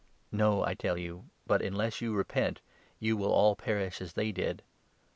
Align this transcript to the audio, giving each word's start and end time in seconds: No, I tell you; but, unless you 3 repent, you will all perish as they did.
No, 0.31 0.63
I 0.65 0.73
tell 0.73 0.97
you; 0.97 1.25
but, 1.45 1.61
unless 1.61 2.01
you 2.01 2.09
3 2.09 2.17
repent, 2.17 2.61
you 2.99 3.15
will 3.15 3.31
all 3.31 3.55
perish 3.55 4.01
as 4.01 4.13
they 4.13 4.31
did. 4.31 4.63